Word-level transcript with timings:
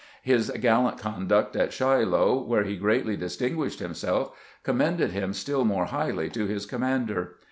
His 0.23 0.49
gallant 0.59 0.97
conduct 0.97 1.55
at 1.55 1.71
Shiloh, 1.73 2.41
where 2.43 2.63
he 2.63 2.75
greatly 2.75 3.15
distinguished 3.15 3.77
himself, 3.79 4.31
commended 4.63 5.11
him 5.11 5.31
still 5.31 5.63
more 5.63 5.85
highly 5.85 6.27
to 6.31 6.47
his 6.47 6.65
commander. 6.65 7.35